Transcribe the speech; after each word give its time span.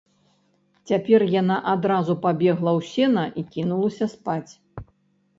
Цяпер 0.91 1.21
яна 1.41 1.57
адразу 1.73 2.15
пабегла 2.23 2.71
ў 2.79 2.81
сена 2.93 3.25
і 3.41 3.43
кінулася 3.57 4.07
спаць. 4.15 4.51